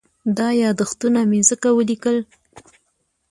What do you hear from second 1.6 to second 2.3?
ولیکل.